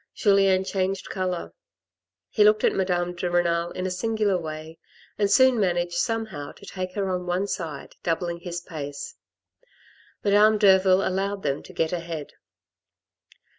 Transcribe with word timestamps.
Julien 0.15 0.63
changed 0.63 1.11
colour. 1.11 1.53
He 2.31 2.43
looked 2.43 2.63
at 2.63 2.73
Madame 2.73 3.13
de 3.13 3.29
Renal 3.29 3.69
in 3.69 3.85
a 3.85 3.91
singular 3.91 4.35
way, 4.35 4.79
and 5.19 5.29
soon 5.29 5.59
managed 5.59 5.93
somehow 5.93 6.53
to 6.53 6.65
take 6.65 6.93
her 6.95 7.07
on 7.11 7.27
one 7.27 7.45
side, 7.45 7.93
doubling 8.01 8.39
his 8.39 8.61
pace. 8.61 9.13
Madame 10.23 10.57
Derville 10.57 11.07
allowed 11.07 11.43
them 11.43 11.61
to 11.61 11.71
get 11.71 11.91
ahead. 11.93 12.33